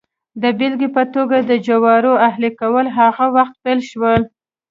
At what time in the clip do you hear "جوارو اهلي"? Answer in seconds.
1.67-2.51